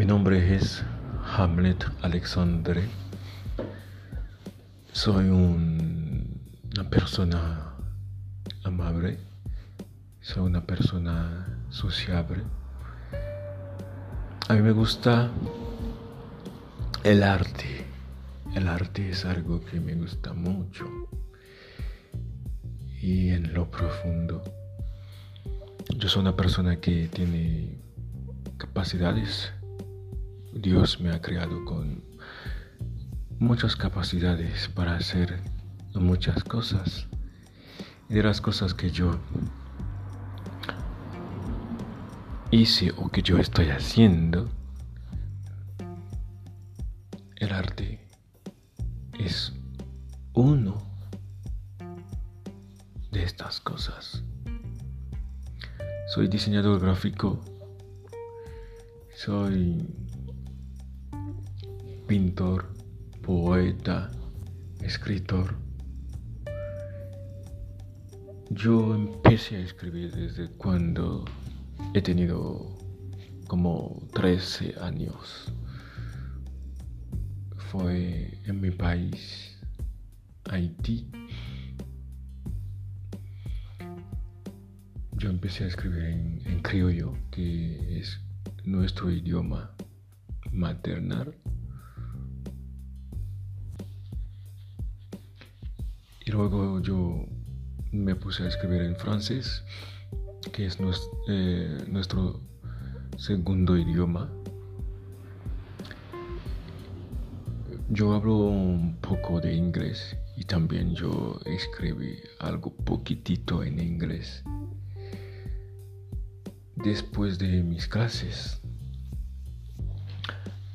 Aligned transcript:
Mi 0.00 0.06
nombre 0.06 0.56
es 0.56 0.82
Hamlet 1.36 1.84
Alexandre. 2.00 2.88
Soy 4.92 5.28
una 5.28 6.88
persona 6.88 7.74
amable. 8.64 9.18
Soy 10.22 10.44
una 10.44 10.64
persona 10.64 11.54
sociable. 11.68 12.44
A 14.48 14.54
mí 14.54 14.62
me 14.62 14.72
gusta 14.72 15.28
el 17.04 17.22
arte. 17.22 17.84
El 18.54 18.68
arte 18.68 19.10
es 19.10 19.26
algo 19.26 19.60
que 19.60 19.80
me 19.80 19.94
gusta 19.96 20.32
mucho. 20.32 20.86
Y 23.02 23.28
en 23.32 23.52
lo 23.52 23.70
profundo. 23.70 24.42
Yo 25.94 26.08
soy 26.08 26.22
una 26.22 26.36
persona 26.36 26.80
que 26.80 27.08
tiene 27.08 27.76
capacidades 28.56 29.52
Dios 30.52 31.00
me 31.00 31.10
ha 31.10 31.20
creado 31.20 31.64
con 31.64 32.02
muchas 33.38 33.76
capacidades 33.76 34.68
para 34.68 34.96
hacer 34.96 35.40
muchas 35.94 36.42
cosas. 36.44 37.06
Y 38.08 38.14
de 38.14 38.22
las 38.22 38.40
cosas 38.40 38.74
que 38.74 38.90
yo 38.90 39.18
hice 42.50 42.92
o 42.96 43.08
que 43.08 43.22
yo 43.22 43.38
estoy 43.38 43.70
haciendo, 43.70 44.50
el 47.36 47.52
arte 47.52 48.08
es 49.18 49.52
uno 50.34 50.78
de 53.12 53.22
estas 53.22 53.60
cosas. 53.60 54.24
Soy 56.08 56.26
diseñador 56.26 56.80
gráfico, 56.80 57.40
soy 59.14 59.78
pintor, 62.10 62.66
poeta, 63.22 64.10
escritor. 64.82 65.54
Yo 68.50 68.96
empecé 68.96 69.58
a 69.58 69.60
escribir 69.60 70.10
desde 70.10 70.48
cuando 70.56 71.24
he 71.94 72.02
tenido 72.02 72.76
como 73.46 74.02
13 74.12 74.74
años. 74.80 75.54
Fue 77.70 78.40
en 78.44 78.60
mi 78.60 78.72
país, 78.72 79.56
Haití. 80.50 81.08
Yo 85.12 85.30
empecé 85.30 85.62
a 85.62 85.68
escribir 85.68 86.06
en, 86.06 86.42
en 86.44 86.60
criollo, 86.60 87.12
que 87.30 88.00
es 88.00 88.20
nuestro 88.64 89.12
idioma 89.12 89.70
maternal. 90.50 91.39
Y 96.30 96.32
luego 96.32 96.80
yo 96.80 97.26
me 97.90 98.14
puse 98.14 98.44
a 98.44 98.46
escribir 98.46 98.82
en 98.82 98.94
francés, 98.94 99.64
que 100.52 100.66
es 100.66 100.78
eh, 101.26 101.76
nuestro, 101.88 102.40
segundo 103.16 103.76
idioma. 103.76 104.30
Yo 107.88 108.14
hablo 108.14 108.36
un 108.36 108.96
poco 109.00 109.40
de 109.40 109.54
inglés 109.54 110.16
y 110.36 110.44
también 110.44 110.94
yo 110.94 111.40
escribí 111.46 112.20
algo 112.38 112.76
poquitito 112.76 113.64
en 113.64 113.80
inglés. 113.80 114.44
Después 116.76 117.40
de 117.40 117.64
mis 117.64 117.88
clases 117.88 118.60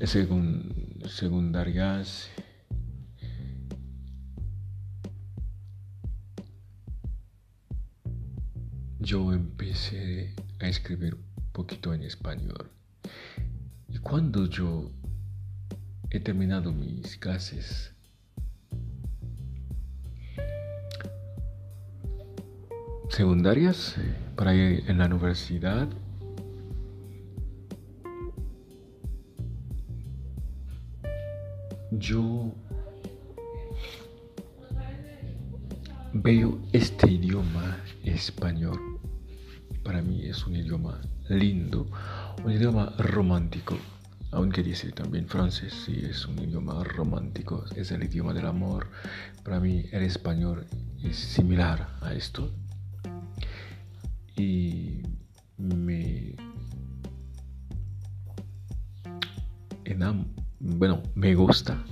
secundarias 0.02 2.30
yo 9.06 9.32
empecé 9.32 10.34
a 10.60 10.68
escribir 10.68 11.16
poquito 11.52 11.94
en 11.94 12.02
español. 12.02 12.72
Y 13.88 14.00
cuando 14.00 14.48
yo 14.48 14.90
he 16.10 16.20
terminado 16.20 16.72
mis 16.72 17.16
clases, 17.18 17.94
secundarias 23.10 23.96
para 24.36 24.56
ir 24.56 24.84
en 24.90 24.98
la 24.98 25.06
universidad, 25.06 25.88
yo 31.92 32.52
veo 36.12 36.60
este 36.74 37.12
idioma 37.12 37.78
español 38.04 38.95
para 39.86 40.02
mí 40.02 40.26
es 40.26 40.46
un 40.46 40.58
idioma 40.58 41.00
lindo, 41.30 41.88
un 42.44 42.52
idioma 42.52 42.94
romántico, 42.98 43.78
aunque 44.32 44.64
dice 44.64 44.92
también 44.92 45.28
francés, 45.28 45.74
sí 45.86 46.02
es 46.04 46.26
un 46.26 46.38
idioma 46.40 46.84
romántico, 46.84 47.64
es 47.76 47.92
el 47.92 48.04
idioma 48.04 48.34
del 48.34 48.48
amor. 48.48 48.88
Para 49.44 49.62
mí 49.62 49.86
el 49.94 50.04
español 50.04 50.66
es 51.02 51.16
similar 51.16 51.88
a 52.02 52.14
esto. 52.14 52.52
Y 54.36 55.04
me 55.58 56.36
bueno, 60.60 61.04
me 61.14 61.36
gusta 61.36 61.84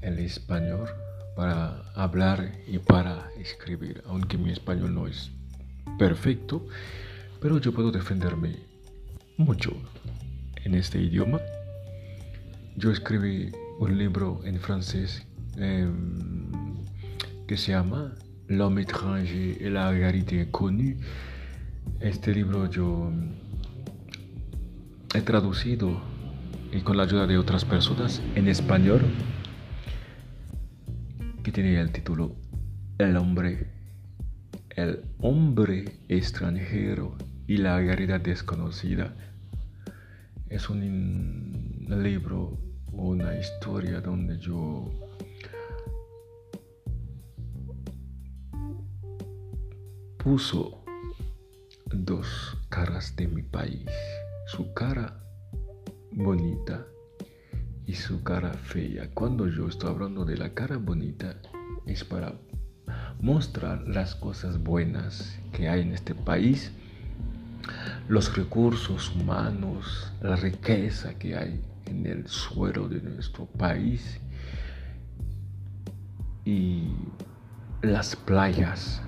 el 0.00 0.18
español 0.20 0.88
para 1.36 1.82
hablar 1.94 2.52
y 2.66 2.78
para 2.78 3.28
escribir, 3.38 4.02
aunque 4.06 4.38
mi 4.38 4.52
español 4.52 4.94
no 4.94 5.06
es 5.06 5.30
perfecto, 5.98 6.66
pero 7.40 7.58
yo 7.58 7.72
puedo 7.72 7.90
defenderme 7.90 8.56
mucho 9.36 9.72
en 10.64 10.74
este 10.74 11.00
idioma. 11.00 11.40
Yo 12.76 12.90
escribí 12.90 13.52
un 13.78 13.98
libro 13.98 14.40
en 14.44 14.58
francés 14.58 15.26
em, 15.56 16.50
que 17.46 17.56
se 17.56 17.72
llama 17.72 18.14
L'homme 18.48 18.80
étranger 18.80 19.56
et 19.60 19.70
la 19.70 19.90
réalité 19.90 20.42
inconnue. 20.42 20.98
Este 22.00 22.32
libro 22.34 22.68
yo 22.70 23.10
he 25.14 25.20
traducido 25.20 26.00
y 26.72 26.80
con 26.80 26.96
la 26.96 27.04
ayuda 27.04 27.26
de 27.26 27.38
otras 27.38 27.64
personas 27.64 28.20
en 28.34 28.48
español 28.48 29.00
que 31.42 31.52
tiene 31.52 31.78
el 31.80 31.92
título 31.92 32.34
El 32.98 33.16
hombre, 33.16 33.73
el 34.76 35.04
hombre 35.18 35.84
extranjero 36.08 37.16
y 37.46 37.58
la 37.58 37.78
realidad 37.78 38.20
desconocida. 38.20 39.14
Es 40.48 40.68
un 40.68 41.86
libro 41.88 42.58
o 42.92 43.08
una 43.08 43.38
historia 43.38 44.00
donde 44.00 44.38
yo 44.38 44.90
puso 50.18 50.84
dos 51.92 52.56
caras 52.68 53.14
de 53.16 53.28
mi 53.28 53.42
país, 53.42 53.86
su 54.46 54.72
cara 54.74 55.20
bonita 56.12 56.86
y 57.86 57.94
su 57.94 58.22
cara 58.22 58.54
fea. 58.54 59.10
Cuando 59.14 59.48
yo 59.48 59.68
estoy 59.68 59.90
hablando 59.90 60.24
de 60.24 60.36
la 60.36 60.54
cara 60.54 60.78
bonita 60.78 61.36
es 61.86 62.04
para 62.04 62.34
mostrar 63.24 63.88
las 63.88 64.14
cosas 64.14 64.62
buenas 64.62 65.38
que 65.50 65.70
hay 65.70 65.80
en 65.80 65.94
este 65.94 66.14
país 66.14 66.70
los 68.06 68.36
recursos 68.36 69.14
humanos, 69.14 70.12
la 70.20 70.36
riqueza 70.36 71.14
que 71.14 71.34
hay 71.34 71.62
en 71.86 72.04
el 72.04 72.28
suelo 72.28 72.86
de 72.86 73.00
nuestro 73.00 73.46
país 73.46 74.20
y 76.44 76.88
las 77.80 78.14
playas, 78.14 79.02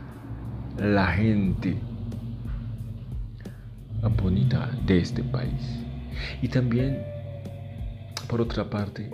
la 0.78 1.08
gente 1.08 1.78
bonita 4.22 4.70
de 4.86 4.98
este 4.98 5.22
país. 5.22 5.84
Y 6.40 6.48
también, 6.48 7.02
por 8.28 8.40
otra 8.40 8.70
parte, 8.70 9.10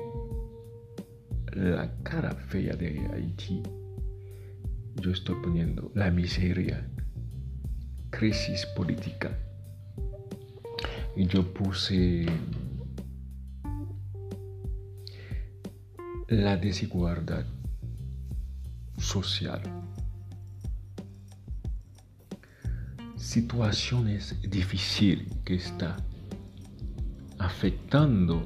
la 1.55 1.90
cara 2.05 2.31
fea 2.48 2.76
de 2.76 3.00
Haití. 3.12 3.81
Yo 4.97 5.11
estoy 5.11 5.37
poniendo 5.43 5.91
la 5.94 6.11
miseria, 6.11 6.87
crisis 8.11 8.67
política 8.67 9.37
y 11.17 11.27
yo 11.27 11.53
puse 11.53 12.27
la 16.29 16.56
desigualdad 16.56 17.44
social. 18.99 19.61
Situaciones 23.17 24.37
difíciles 24.49 25.29
que 25.44 25.55
está 25.55 25.97
afectando 27.39 28.43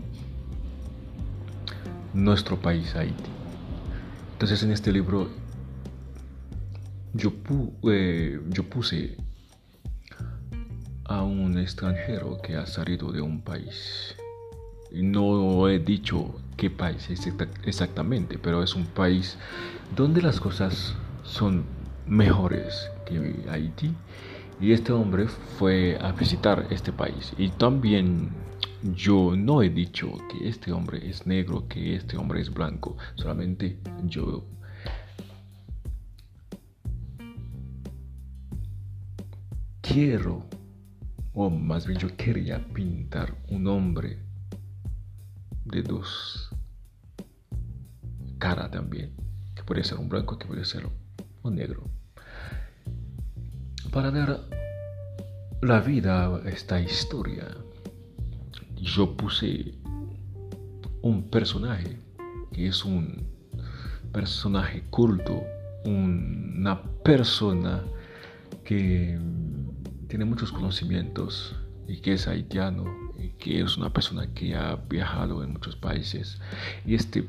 nuestro 2.14 2.60
país 2.60 2.94
Haití. 2.94 3.30
Entonces 4.32 4.62
en 4.62 4.72
este 4.72 4.92
libro 4.92 5.28
yo, 7.16 7.32
eh, 7.90 8.40
yo 8.48 8.64
puse 8.64 9.16
a 11.04 11.22
un 11.22 11.58
extranjero 11.58 12.38
que 12.42 12.56
ha 12.56 12.66
salido 12.66 13.12
de 13.12 13.20
un 13.20 13.40
país. 13.40 14.14
No 14.92 15.68
he 15.68 15.78
dicho 15.78 16.34
qué 16.56 16.70
país 16.70 17.08
exactamente, 17.64 18.38
pero 18.38 18.62
es 18.62 18.74
un 18.74 18.86
país 18.86 19.36
donde 19.94 20.22
las 20.22 20.40
cosas 20.40 20.94
son 21.22 21.64
mejores 22.06 22.90
que 23.04 23.44
Haití. 23.50 23.94
Y 24.58 24.72
este 24.72 24.92
hombre 24.92 25.26
fue 25.58 25.98
a 26.00 26.12
visitar 26.12 26.66
este 26.70 26.90
país. 26.90 27.34
Y 27.36 27.50
también 27.50 28.30
yo 28.94 29.34
no 29.36 29.62
he 29.62 29.68
dicho 29.68 30.10
que 30.30 30.48
este 30.48 30.72
hombre 30.72 31.06
es 31.08 31.26
negro, 31.26 31.66
que 31.68 31.94
este 31.94 32.16
hombre 32.16 32.40
es 32.40 32.52
blanco. 32.52 32.96
Solamente 33.16 33.78
yo 34.04 34.44
quiero, 39.88 40.42
o 41.32 41.48
más 41.50 41.86
bien 41.86 41.98
yo 41.98 42.16
quería 42.16 42.58
pintar 42.72 43.34
un 43.48 43.66
hombre 43.66 44.18
de 45.64 45.82
dos 45.82 46.50
cara 48.38 48.70
también, 48.70 49.12
que 49.54 49.62
puede 49.62 49.84
ser 49.84 49.98
un 49.98 50.08
blanco, 50.08 50.38
que 50.38 50.46
puede 50.46 50.64
ser 50.64 50.88
un 51.42 51.54
negro, 51.54 51.84
para 53.92 54.10
dar 54.10 54.40
la 55.62 55.80
vida 55.80 56.26
a 56.26 56.48
esta 56.48 56.80
historia. 56.80 57.48
Yo 58.76 59.16
puse 59.16 59.74
un 61.02 61.30
personaje 61.30 61.98
que 62.52 62.66
es 62.66 62.84
un 62.84 63.26
personaje 64.12 64.82
culto, 64.90 65.42
una 65.84 66.82
persona 67.02 67.84
que 68.64 69.18
tiene 70.08 70.24
muchos 70.24 70.52
conocimientos 70.52 71.56
y 71.88 72.00
que 72.00 72.14
es 72.14 72.28
haitiano 72.28 72.84
y 73.18 73.30
que 73.30 73.60
es 73.60 73.76
una 73.76 73.92
persona 73.92 74.32
que 74.34 74.54
ha 74.54 74.76
viajado 74.76 75.42
en 75.42 75.52
muchos 75.52 75.76
países. 75.76 76.40
Y 76.84 76.94
este 76.94 77.28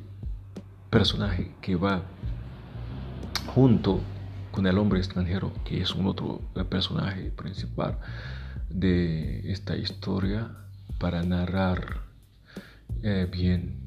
personaje 0.89 1.53
que 1.61 1.75
va 1.75 2.03
junto 3.47 4.01
con 4.51 4.67
el 4.67 4.77
hombre 4.77 4.99
extranjero, 4.99 5.51
que 5.63 5.81
es 5.81 5.93
un 5.93 6.07
otro 6.07 6.41
personaje 6.69 7.31
principal 7.31 7.99
de 8.69 9.51
esta 9.51 9.75
historia, 9.75 10.51
para 10.99 11.21
narrar 11.23 12.01
eh, 13.03 13.27
bien 13.31 13.85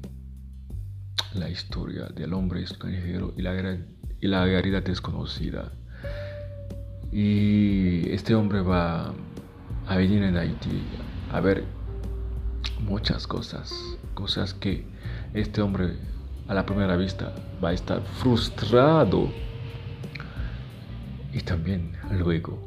la 1.33 1.49
historia 1.49 2.05
del 2.05 2.33
hombre 2.33 2.61
extranjero 2.61 3.33
y 3.37 3.41
la, 3.41 3.77
y 4.21 4.27
la 4.27 4.45
realidad 4.45 4.83
desconocida 4.83 5.73
y 7.11 8.09
este 8.11 8.35
hombre 8.35 8.61
va 8.61 9.13
a 9.87 9.97
venir 9.97 10.23
en 10.23 10.37
Haití 10.37 10.83
a 11.31 11.39
ver 11.41 11.65
muchas 12.79 13.27
cosas, 13.27 13.73
cosas 14.13 14.53
que 14.53 14.85
este 15.33 15.61
hombre 15.61 15.97
a 16.47 16.53
la 16.53 16.65
primera 16.65 16.95
vista 16.95 17.33
va 17.63 17.69
a 17.69 17.73
estar 17.73 18.01
frustrado 18.01 19.29
y 21.33 21.41
también 21.41 21.93
luego 22.11 22.59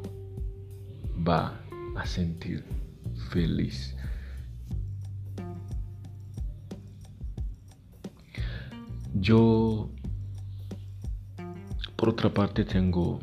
va 1.27 1.59
a 1.95 2.05
sentir 2.05 2.63
feliz. 3.29 3.95
Yo, 9.13 9.89
por 11.95 12.09
otra 12.09 12.33
parte, 12.33 12.65
tengo 12.65 13.19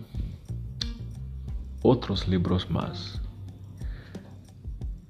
otros 1.82 2.28
libros 2.28 2.70
más. 2.70 3.20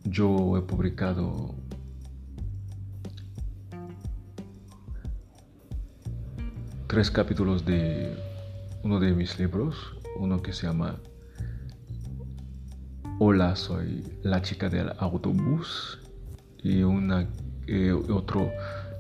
Yo 0.05 0.57
he 0.57 0.63
publicado 0.63 1.55
tres 6.87 7.11
capítulos 7.11 7.65
de 7.65 8.15
uno 8.83 9.01
de 9.01 9.13
mis 9.13 9.39
libros, 9.39 9.97
uno 10.17 10.43
que 10.43 10.53
se 10.53 10.67
llama 10.67 10.99
Hola, 13.19 13.55
soy 13.55 14.05
la 14.23 14.43
chica 14.43 14.69
del 14.69 14.93
autobús 14.99 16.01
y 16.63 16.83
una, 16.83 17.29
eh, 17.67 17.93
otro 17.93 18.51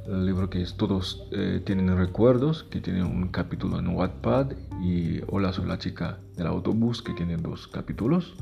el 0.06 0.26
libro 0.26 0.50
que 0.50 0.62
es 0.62 0.76
Todos 0.76 1.28
eh, 1.32 1.62
tienen 1.64 1.96
recuerdos, 1.96 2.64
que 2.64 2.80
tiene 2.80 3.04
un 3.04 3.28
capítulo 3.28 3.78
en 3.78 3.88
Wattpad, 3.88 4.52
y 4.82 5.20
Hola, 5.28 5.52
soy 5.52 5.66
la 5.66 5.78
chica 5.78 6.18
del 6.36 6.46
autobús, 6.46 7.02
que 7.02 7.12
tiene 7.14 7.36
dos 7.36 7.68
capítulos. 7.68 8.34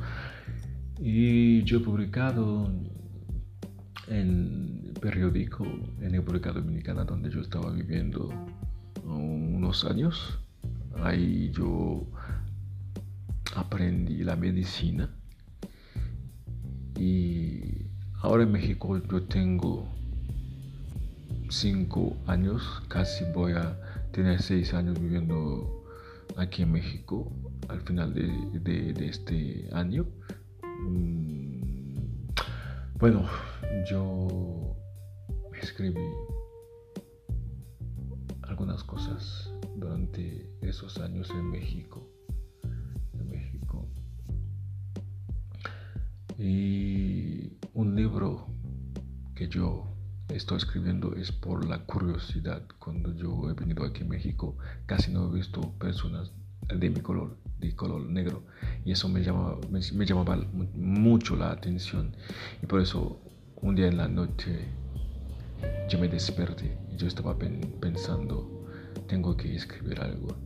Y 0.99 1.62
yo 1.65 1.79
he 1.79 1.81
publicado 1.81 2.71
en 4.09 4.93
periódico 5.01 5.65
en 5.65 6.12
República 6.12 6.53
Dominicana, 6.53 7.05
donde 7.05 7.31
yo 7.31 7.41
estaba 7.41 7.71
viviendo 7.71 8.31
unos 9.05 9.85
años. 9.85 10.39
Ahí 11.03 11.51
yo 11.53 12.06
aprendí 13.55 14.25
la 14.25 14.37
medicina. 14.37 15.11
Y 16.99 17.87
ahora 18.21 18.43
en 18.43 18.53
México 18.53 19.01
yo 19.11 19.23
tengo 19.23 20.00
cinco 21.50 22.17
años, 22.26 22.82
casi 22.88 23.25
voy 23.35 23.52
a 23.52 23.76
tener 24.12 24.41
seis 24.41 24.73
años 24.73 24.99
viviendo 25.00 25.85
aquí 26.37 26.62
en 26.62 26.73
México 26.73 27.31
al 27.69 27.81
final 27.81 28.14
de, 28.14 28.94
este 29.00 29.69
año. 29.73 30.06
Mm, 30.62 32.29
bueno, 32.99 33.29
yo 33.88 34.76
escribí 35.61 36.00
algunas 38.43 38.85
cosas 38.85 39.53
durante 39.76 40.49
esos 40.62 40.99
años 40.99 41.31
en 41.31 41.50
México. 41.50 42.08
En 43.14 43.29
México. 43.29 43.88
Y 46.39 47.58
un 47.75 47.96
libro 47.96 48.46
que 49.34 49.48
yo 49.48 49.91
estoy 50.34 50.58
escribiendo 50.58 51.15
es 51.17 51.32
por 51.32 51.67
la 51.67 51.79
curiosidad. 51.84 52.63
Cuando 52.79 53.15
yo 53.15 53.51
he 53.51 53.55
venido 53.55 53.84
aquí 53.84 54.03
a 54.03 54.06
México, 54.06 54.56
casi 54.87 55.13
no 55.13 55.29
he 55.29 55.34
visto 55.34 55.72
personas 55.79 56.32
de 56.69 56.91
mi 56.91 57.01
color, 57.01 57.37
de 57.58 57.75
color 57.75 58.03
negro. 58.03 58.44
Y 58.84 58.93
eso 58.93 59.08
me 59.08 59.22
llamaba, 59.22 59.58
me, 59.70 60.06
llamaba 60.06 60.39
mucho 60.75 61.37
la 61.37 61.51
atención. 61.51 62.15
Y 62.63 62.67
por 62.67 62.81
eso 62.81 63.20
un 63.56 63.75
día 63.75 63.89
en 63.89 63.96
la 63.96 64.08
noche 64.08 64.69
yo 65.89 65.99
me 65.99 66.08
desperté 66.08 66.79
y 66.93 66.96
yo 66.96 67.06
estaba 67.06 67.37
pensando, 67.39 68.67
tengo 69.08 69.37
que 69.37 69.55
escribir 69.55 70.01
algo. 70.01 70.37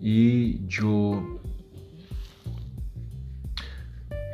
Y 0.00 0.66
yo 0.66 1.40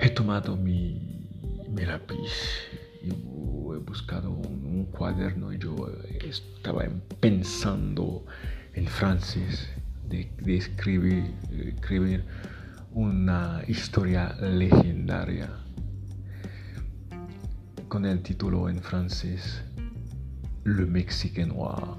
he 0.00 0.11
tomado 0.11 0.56
mi, 0.56 1.28
mi 1.68 1.85
lápiz 1.85 2.30
y 3.02 3.11
buscado 3.88 4.30
un, 4.30 4.87
cuaderno 4.90 5.52
y 5.52 5.59
yo 5.59 5.90
estaba 6.23 6.85
pensando 7.21 8.25
en 8.75 8.87
francés 8.87 9.68
de, 10.09 10.30
escribir, 10.47 11.35
escribir 11.50 12.25
una 12.92 13.62
historia 13.66 14.35
legendaria 14.40 15.49
con 17.88 18.04
el 18.04 18.23
título 18.23 18.68
en 18.68 18.80
francés 18.83 19.62
Le 20.64 20.85
Mexicain 20.85 21.49
Noir 21.49 21.99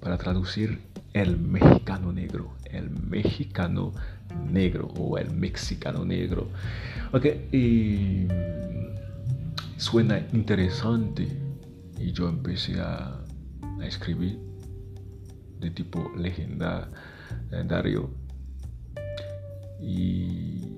para 0.00 0.16
traducir 0.16 0.80
el 1.12 1.38
mexicano 1.38 2.12
negro, 2.12 2.56
el 2.64 2.88
mexicano 2.88 3.92
negro 4.50 4.86
o 4.96 5.18
el 5.18 5.30
mexicano 5.32 6.04
negro. 6.04 6.48
Ok, 7.12 7.26
y 7.52 8.26
suena 9.80 10.18
interesante. 10.32 11.26
Y 11.98 12.12
yo 12.12 12.28
empecé 12.28 12.80
a, 12.80 13.16
escribir 13.82 14.38
de 15.58 15.70
tipo 15.70 16.12
legendario. 16.16 18.10
Y 19.80 20.76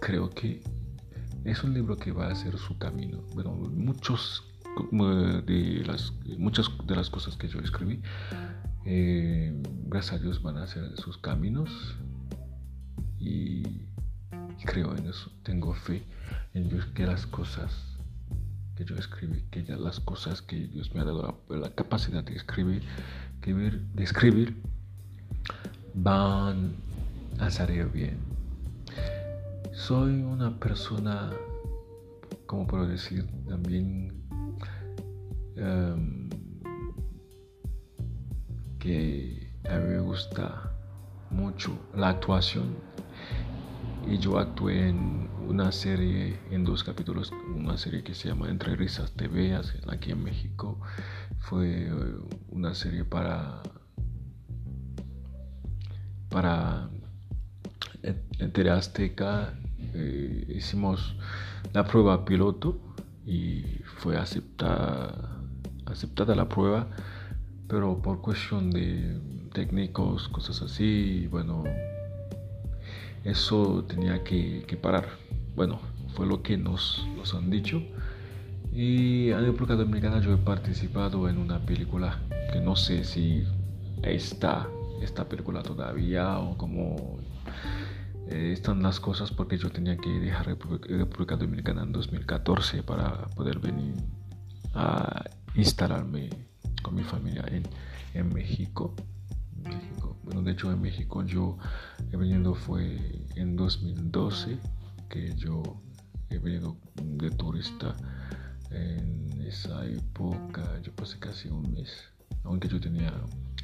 creo 0.00 0.30
que 0.30 0.62
es 1.44 1.64
un 1.64 1.74
libro 1.74 1.96
que 1.96 2.12
va 2.12 2.28
a 2.28 2.32
hacer 2.32 2.56
su 2.56 2.78
camino. 2.78 3.24
Bueno, 3.34 3.52
muchos 3.52 4.44
de 5.42 5.82
las, 5.84 6.12
muchas 6.38 6.70
de 6.86 6.96
las 6.96 7.10
cosas 7.10 7.36
que 7.36 7.48
yo 7.48 7.58
escribí, 7.58 8.00
eh, 8.86 9.60
gracias 9.86 10.20
a 10.20 10.22
Dios 10.22 10.40
van 10.42 10.56
a 10.56 10.62
hacer 10.62 10.96
sus 10.98 11.18
caminos. 11.18 11.96
Y 13.18 13.86
creo 14.64 14.96
en 14.96 15.06
eso. 15.06 15.30
Tengo 15.42 15.74
fe 15.74 16.02
en 16.54 16.68
Dios 16.68 16.86
que 16.94 17.06
las 17.06 17.26
cosas 17.26 17.92
que 18.76 18.84
yo 18.84 18.96
escribí, 18.96 19.42
que 19.50 19.64
ya 19.64 19.76
las 19.76 20.00
cosas 20.00 20.42
que 20.42 20.56
Dios 20.56 20.94
me 20.94 21.00
ha 21.00 21.04
dado 21.04 21.42
la, 21.48 21.70
capacidad 21.74 22.24
de 22.24 22.34
escribir, 22.34 22.82
de 23.44 24.02
escribir, 24.02 24.56
van 25.94 26.74
a 27.38 27.50
salir 27.50 27.86
bien. 27.86 28.16
Soy 29.72 30.22
una 30.22 30.58
persona, 30.58 31.30
como 32.46 32.66
puedo 32.66 32.86
decir, 32.86 33.26
también 33.48 34.12
em, 35.56 36.28
que 38.78 39.50
a 39.68 39.78
mí 39.78 39.88
me 39.88 40.00
gusta 40.00 40.72
mucho 41.30 41.78
la 41.94 42.10
actuación 42.10 42.91
y 44.06 44.18
yo 44.18 44.38
actué 44.38 44.88
en 44.88 45.28
una 45.48 45.72
serie, 45.72 46.38
en 46.50 46.64
dos 46.64 46.84
capítulos, 46.84 47.32
una 47.54 47.76
serie 47.76 48.02
que 48.02 48.14
se 48.14 48.28
llama 48.28 48.48
Entre 48.48 48.74
Risas 48.76 49.12
TV 49.12 49.54
aquí 49.88 50.12
en 50.12 50.22
México. 50.22 50.80
Fue 51.38 51.86
eh, 51.86 51.92
una 52.50 52.74
serie 52.74 53.04
para 53.04 53.62
para 56.28 56.88
TV 58.52 58.70
Azteca. 58.70 59.54
Eh, 59.94 60.46
hicimos 60.48 61.14
la 61.72 61.84
prueba 61.84 62.24
piloto 62.24 62.80
y 63.26 63.62
fue 63.98 64.16
aceptada, 64.16 65.40
aceptada 65.86 66.34
la 66.34 66.48
prueba, 66.48 66.88
pero 67.68 68.00
por 68.00 68.20
cuestión 68.20 68.70
de 68.70 69.20
técnicos, 69.52 70.28
cosas 70.28 70.62
así, 70.62 71.28
bueno, 71.28 71.62
eso 73.24 73.84
tenía 73.84 74.24
que, 74.24 74.78
parar. 74.80 75.06
Bueno, 75.54 75.80
fue 76.14 76.26
lo 76.26 76.42
que 76.42 76.56
nos, 76.56 77.06
han 77.34 77.50
dicho. 77.50 77.82
Y 78.72 79.30
en 79.30 79.44
República 79.44 79.74
Dominicana 79.74 80.20
yo 80.20 80.32
he 80.32 80.38
participado 80.38 81.28
en 81.28 81.38
una 81.38 81.60
película 81.60 82.20
que 82.52 82.60
no 82.60 82.74
sé 82.74 83.04
si 83.04 83.44
está 84.02 84.68
esta 85.02 85.28
película 85.28 85.62
todavía 85.62 86.38
o 86.38 86.56
cómo 86.56 87.18
eh, 88.28 88.52
están 88.52 88.82
las 88.82 89.00
cosas 89.00 89.30
porque 89.30 89.58
yo 89.58 89.70
tenía 89.70 89.96
que 89.96 90.08
dejar 90.08 90.46
República 90.46 91.36
Dominicana 91.36 91.82
en 91.82 91.92
2014 91.92 92.82
para 92.82 93.26
poder 93.30 93.58
venir 93.58 93.94
a 94.74 95.24
instalarme 95.54 96.30
con 96.82 96.94
mi 96.94 97.02
familia 97.02 97.44
en 98.14 98.28
México. 98.32 98.94
De 100.34 100.50
hecho 100.50 100.72
en 100.72 100.80
México 100.80 101.22
yo 101.24 101.58
he 102.10 102.16
venido 102.16 102.54
fue 102.54 103.26
en 103.36 103.54
2012 103.54 104.58
que 105.08 105.34
yo 105.36 105.62
he 106.30 106.38
venido 106.38 106.78
de 106.94 107.30
turista 107.30 107.94
en 108.70 109.42
esa 109.46 109.84
época, 109.84 110.80
yo 110.82 110.94
pasé 110.96 111.18
casi 111.18 111.48
un 111.48 111.72
mes, 111.72 111.90
aunque 112.44 112.68
yo 112.68 112.80
tenía 112.80 113.12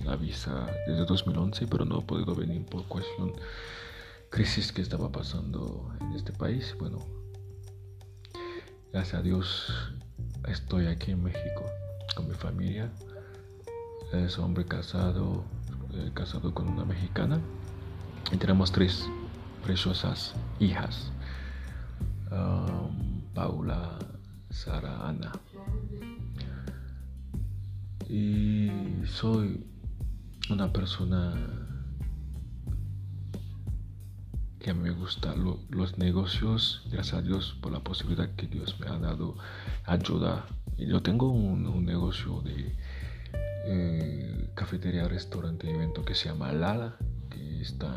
la 0.05 0.17
visa 0.17 0.67
desde 0.87 1.07
2011, 1.07 1.67
pero 1.67 1.85
no 1.85 2.01
he 2.01 2.03
podido 2.03 2.35
venir 2.35 2.65
por 2.67 2.85
cuestión 2.87 3.33
crisis 4.31 4.71
que 4.71 4.83
estaba 4.83 5.11
pasando 5.11 5.91
en 6.01 6.13
este 6.13 6.33
país. 6.33 6.77
Bueno, 6.79 6.99
gracias 8.93 9.15
a 9.15 9.23
Dios 9.23 9.73
estoy 10.47 10.87
aquí 10.87 11.13
en 11.13 11.23
México 11.23 11.65
con 12.15 12.29
mi 12.29 12.35
familia. 12.35 12.93
Es 14.13 14.39
hombre 14.39 14.65
casado, 14.65 15.45
eh, 15.93 16.11
casado 16.15 16.55
con 16.55 16.67
una 16.69 16.85
mexicana 16.85 17.39
y 18.33 18.39
tenemos 18.39 18.73
tres 18.73 19.07
preciosas 19.63 20.35
hijas, 20.61 21.13
um, 22.31 23.21
Paula, 23.35 23.99
Sara, 24.49 25.07
Ana. 25.07 25.33
Y 28.09 28.71
soy 29.05 29.67
una 30.49 30.73
persona 30.73 31.35
que 34.59 34.73
me 34.73 34.91
gustan 34.91 35.45
los 35.69 35.99
negocios, 35.99 36.83
gracias 36.91 37.19
a 37.19 37.23
Dios 37.23 37.59
por 37.61 37.73
la 37.73 37.81
posibilidad 37.81 38.35
que 38.37 38.47
Dios 38.47 38.81
me 38.81 38.87
ha 38.87 38.99
dado 38.99 39.37
ayuda. 39.85 40.47
Yo 40.79 41.03
tengo 41.03 41.31
un 41.31 41.85
negocio 41.85 42.41
de 42.41 42.58
cafetería, 44.69 45.09
restaurante, 45.09 45.71
evento 45.71 46.05
que 46.05 46.15
se 46.15 46.29
llama 46.29 46.53
Lala, 46.53 46.99
que 47.31 47.63
está 47.63 47.89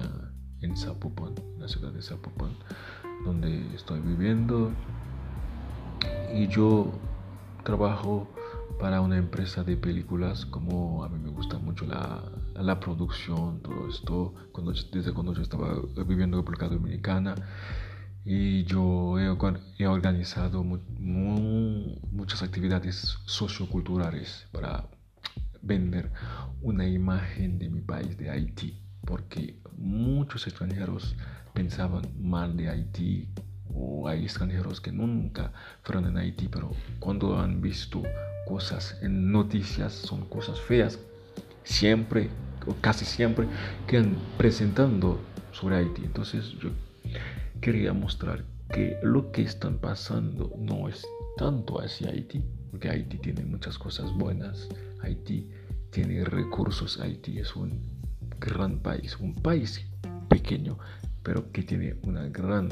en 0.62 0.78
Zapopan, 0.78 1.36
la 1.60 1.68
ciudad 1.68 1.92
de 1.92 2.02
Zapopan, 2.02 2.56
donde 3.26 3.76
estoy 3.76 4.00
viviendo. 4.00 4.72
Y 6.34 6.48
yo 6.48 6.94
trabajo 7.66 8.26
para 8.80 9.02
una 9.02 9.18
empresa 9.18 9.66
de 9.66 9.76
películas, 9.76 10.46
como 10.46 11.04
a 11.04 11.10
mí 11.10 11.20
me 11.20 11.30
gusta 11.32 11.58
mucho 11.58 11.86
la, 11.86 12.24
la 12.56 12.80
producción, 12.80 13.60
todo 13.62 13.90
esto, 13.90 14.34
cuando, 14.54 14.72
desde 14.72 15.12
cuando 15.12 15.34
yo 15.34 15.42
estaba 15.42 15.74
viviendo 16.08 16.38
en 16.38 16.44
República 16.44 16.70
Dominicana. 16.70 17.36
Y 18.24 18.64
yo 18.64 19.20
he, 19.20 19.26
he 19.78 19.88
organizado 19.88 20.64
muchas 20.64 22.42
actividades 22.44 23.18
socioculturales 23.26 24.48
para 24.54 24.88
vender 25.62 26.12
una 26.62 26.88
imagen 26.88 27.60
de 27.60 27.70
mi 27.70 27.82
país, 27.82 28.18
de 28.18 28.30
Haití, 28.30 28.82
porque 29.06 29.60
muchos 29.78 30.48
extranjeros 30.48 31.16
pensaban 31.54 32.04
mal 32.20 32.56
de 32.56 32.70
Haití 32.70 33.30
o 33.74 34.08
hay 34.08 34.24
extranjeros 34.24 34.82
que 34.82 34.92
nunca 34.92 35.52
fueron 35.84 36.08
en 36.08 36.18
Haití, 36.18 36.48
pero 36.48 36.72
cuando 37.00 37.40
han 37.40 37.62
visto 37.62 38.04
cosas 38.48 38.98
en 39.02 39.32
noticias, 39.32 39.94
son 39.94 40.26
cosas 40.26 40.60
feas, 40.60 41.00
siempre 41.64 42.30
o 42.68 42.76
casi 42.82 43.06
siempre 43.06 43.48
quedan 43.88 44.16
presentando 44.38 45.20
sobre 45.52 45.78
Haití. 45.78 46.04
Entonces 46.04 46.52
yo 46.60 46.70
quería 47.60 47.94
mostrar 47.94 48.44
que 48.74 48.98
lo 49.04 49.32
que 49.32 49.42
están 49.42 49.78
pasando 49.78 50.54
no 50.58 50.88
es 50.88 51.06
tanto 51.38 51.82
hacia 51.82 52.10
Haití, 52.10 52.44
porque 52.72 52.90
Haití 52.90 53.18
tiene 53.18 53.44
muchas 53.46 53.78
cosas 53.78 54.12
buenas, 54.18 54.70
Haití 55.02 55.50
tiene 55.92 56.24
recursos, 56.24 57.00
Haití 57.00 57.38
es 57.38 57.56
un 57.56 57.82
gran 58.40 58.80
país, 58.80 59.18
un 59.20 59.36
país 59.36 59.86
pequeño, 60.30 60.78
pero 61.22 61.52
que 61.52 61.64
tiene 61.64 61.98
una 62.04 62.28
gran 62.30 62.70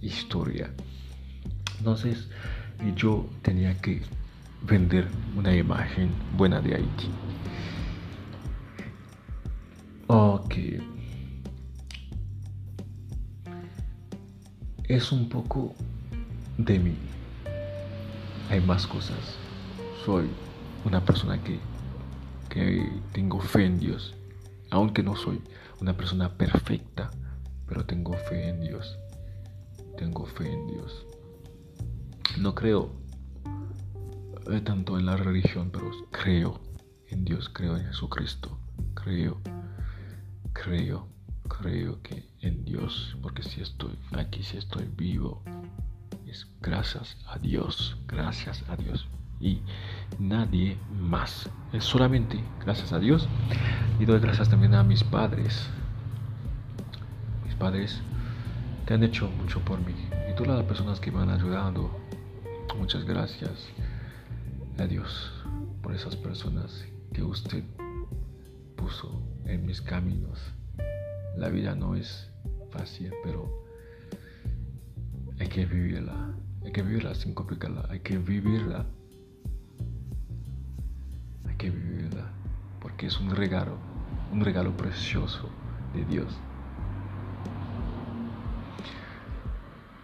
historia. 0.00 0.70
Entonces 1.78 2.28
yo 2.96 3.28
tenía 3.42 3.76
que 3.80 4.02
vender 4.62 5.06
una 5.36 5.54
imagen 5.54 6.10
buena 6.36 6.60
de 6.60 6.74
Haití. 6.74 7.08
Ok. 10.08 10.54
Es 14.84 15.10
un 15.12 15.28
poco 15.28 15.74
de 16.58 16.78
mí. 16.78 17.05
Hay 18.48 18.60
más 18.60 18.86
cosas. 18.86 19.18
Soy 20.04 20.28
una 20.84 21.04
persona 21.04 21.42
que 21.42 21.58
tengo 23.12 23.40
fe 23.40 23.66
en 23.66 23.78
Dios, 23.78 24.14
aunque 24.70 25.02
no 25.02 25.14
soy 25.14 25.42
una 25.80 25.96
persona 25.96 26.38
perfecta, 26.38 27.10
pero 27.66 27.84
tengo 27.84 28.14
fe 28.14 28.48
en 28.48 28.60
Dios. 28.60 28.98
Tengo 29.98 30.26
fe 30.26 30.50
en 30.50 30.66
Dios. 30.68 31.06
No 32.38 32.54
creo 32.54 32.90
eh, 34.50 34.60
tanto 34.60 34.98
en 34.98 35.06
la 35.06 35.16
religión, 35.16 35.70
pero 35.72 35.90
creo 36.10 36.60
en 37.08 37.24
Dios, 37.24 37.48
creo 37.48 37.76
en 37.76 37.86
Jesucristo, 37.86 38.58
creo, 38.94 39.40
creo, 40.52 41.08
creo 41.48 42.02
que 42.02 42.28
en 42.40 42.64
Dios, 42.64 43.16
porque 43.22 43.42
si 43.42 43.60
estoy 43.60 43.98
aquí, 44.12 44.42
si 44.42 44.56
estoy 44.56 44.88
vivo, 44.96 45.42
es 46.26 46.48
gracias 46.60 47.16
a 47.26 47.38
Dios, 47.38 47.96
gracias 48.08 48.64
a 48.68 48.76
Dios 48.76 49.06
y 49.40 49.60
nadie 50.18 50.76
más. 50.92 51.48
Es 51.72 51.84
solamente 51.84 52.42
gracias 52.64 52.92
a 52.92 52.98
Dios 52.98 53.28
y 54.00 54.04
doy 54.04 54.18
gracias 54.18 54.48
también 54.48 54.74
a 54.74 54.82
mis 54.82 55.04
padres. 55.04 55.68
Mis 57.44 57.54
padres 57.54 58.00
que 58.86 58.94
han 58.94 59.04
hecho 59.04 59.30
mucho 59.30 59.60
por 59.60 59.78
mí 59.78 59.94
y 60.30 60.34
todas 60.34 60.58
las 60.58 60.66
personas 60.66 61.00
que 61.00 61.12
me 61.12 61.20
han 61.20 61.30
ayudado. 61.30 61.90
Muchas 62.76 63.04
gracias 63.04 63.68
a 64.78 64.86
Dios 64.86 65.32
por 65.82 65.94
esas 65.94 66.16
personas 66.16 66.84
que 67.12 67.22
usted 67.22 67.64
puso 68.76 69.22
en 69.44 69.64
mis 69.64 69.80
caminos. 69.80 70.40
La 71.36 71.48
vida 71.48 71.74
no 71.74 71.94
es 71.94 72.30
fácil, 72.70 73.12
pero 73.22 73.65
hay 75.38 75.48
que 75.48 75.66
vivirla. 75.66 76.34
Hay 76.64 76.72
que 76.72 76.82
vivirla 76.82 77.14
sin 77.14 77.34
complicarla. 77.34 77.86
Hay 77.90 78.00
que 78.00 78.18
vivirla 78.18 78.86
que 81.56 81.70
vivirla, 81.70 82.30
porque 82.80 83.06
es 83.06 83.18
un 83.18 83.34
regalo, 83.34 83.78
un 84.32 84.42
regalo 84.42 84.76
precioso 84.76 85.48
de 85.94 86.04
Dios. 86.04 86.28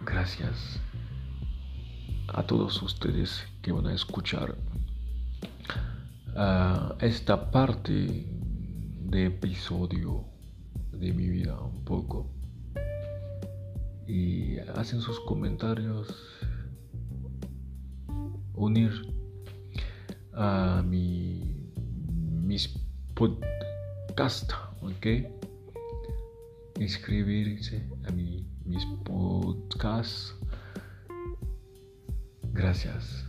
gracias 0.05 0.81
a 2.27 2.43
todos 2.43 2.81
ustedes 2.83 3.45
que 3.61 3.71
van 3.71 3.87
a 3.87 3.93
escuchar 3.93 4.57
uh, 6.35 6.93
esta 6.99 7.51
parte 7.51 8.27
de 9.05 9.25
episodio 9.25 10.25
de 10.91 11.13
mi 11.13 11.29
vida 11.29 11.57
un 11.57 11.85
poco 11.85 12.29
y 14.07 14.59
hacen 14.75 15.01
sus 15.01 15.19
comentarios. 15.21 16.07
Unir 18.53 18.91
a 20.33 20.83
mi 20.85 21.71
mis 22.43 22.69
podcast 23.15 24.51
ok. 24.81 25.07
Inscribirse 26.79 27.87
a 28.07 28.11
mi, 28.11 28.45
mis 28.65 28.83
podcasts 29.05 30.35
gracias 32.51 33.25